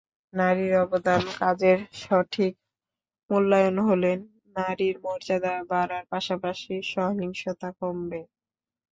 [0.33, 2.53] নারীর অবদান, কাজের সঠিক
[3.29, 4.11] মূল্যায়ন হলে
[4.57, 8.21] নারীর মর্যাদা বাড়ার পাশাপাশি সহিংসতা কমবে।